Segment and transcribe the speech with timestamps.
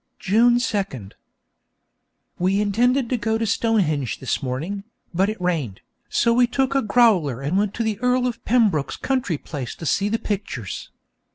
[0.17, 1.09] June 2.
[2.39, 6.81] We intended to go to Stonehenge this morning, but it rained, so we took a
[6.81, 10.89] 'growler' and went to the Earl of Pembroke's country place to see the pictures.